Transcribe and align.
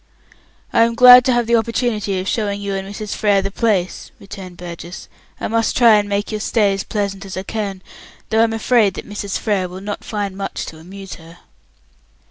"I 0.73 0.81
am 0.81 0.95
glad 0.95 1.23
to 1.25 1.31
have 1.31 1.45
the 1.45 1.55
opportunity 1.55 2.19
of 2.19 2.27
showing 2.27 2.59
you 2.59 2.73
and 2.73 2.87
Mrs. 2.89 3.13
Frere 3.13 3.43
the 3.43 3.51
place," 3.51 4.09
returned 4.19 4.57
Burgess. 4.57 5.07
"I 5.39 5.47
must 5.47 5.77
try 5.77 5.97
and 5.97 6.09
make 6.09 6.31
your 6.31 6.41
stay 6.41 6.73
as 6.73 6.83
pleasant 6.83 7.23
as 7.23 7.37
I 7.37 7.43
can, 7.43 7.83
though 8.31 8.41
I'm 8.41 8.51
afraid 8.53 8.95
that 8.95 9.07
Mrs. 9.07 9.37
Frere 9.37 9.67
will 9.69 9.79
not 9.79 10.03
find 10.03 10.35
much 10.35 10.65
to 10.65 10.79
amuse 10.79 11.17
her." 11.21 11.37